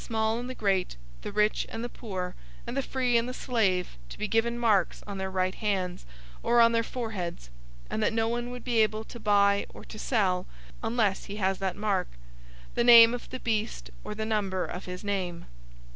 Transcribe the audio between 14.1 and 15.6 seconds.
the number of his name.